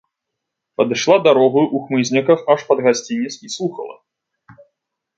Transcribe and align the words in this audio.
Падышла 0.79 1.17
дарогаю 1.27 1.63
ў 1.65 1.77
хмызняках 1.85 2.39
аж 2.57 2.65
пад 2.73 2.79
гасцінец 2.91 3.33
і 3.45 3.57
слухала. 3.61 3.95